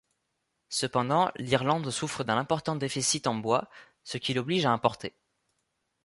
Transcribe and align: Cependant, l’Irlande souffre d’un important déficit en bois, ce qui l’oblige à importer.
Cependant, 0.69 1.31
l’Irlande 1.35 1.91
souffre 1.91 2.23
d’un 2.23 2.35
important 2.35 2.75
déficit 2.75 3.27
en 3.27 3.35
bois, 3.35 3.69
ce 4.03 4.17
qui 4.17 4.33
l’oblige 4.33 4.65
à 4.65 4.71
importer. 4.71 5.13